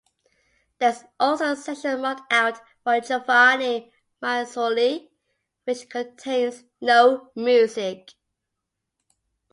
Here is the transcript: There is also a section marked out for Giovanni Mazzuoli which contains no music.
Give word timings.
There 0.79 0.89
is 0.89 1.05
also 1.19 1.51
a 1.51 1.55
section 1.55 2.01
marked 2.01 2.33
out 2.33 2.59
for 2.83 2.99
Giovanni 3.01 3.91
Mazzuoli 4.19 5.11
which 5.65 5.89
contains 5.91 6.63
no 6.81 7.29
music. 7.35 8.15